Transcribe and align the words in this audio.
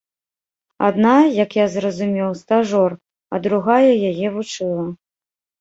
Адна, 0.87 1.11
як 1.43 1.53
я 1.57 1.65
зразумеў, 1.75 2.31
стажор, 2.41 2.91
а 3.35 3.41
другая 3.47 3.93
яе 4.11 4.27
вучыла. 4.39 4.91